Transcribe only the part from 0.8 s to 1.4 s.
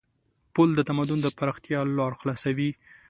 تمدن د